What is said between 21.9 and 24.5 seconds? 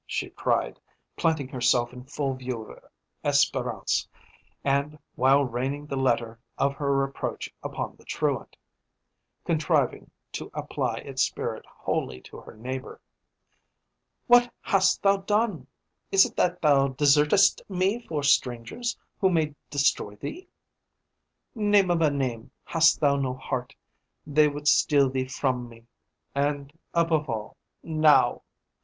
of a name, hast thou no heart? They